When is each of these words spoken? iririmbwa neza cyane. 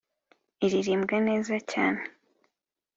iririmbwa 0.65 1.15
neza 1.27 1.53
cyane. 1.71 2.01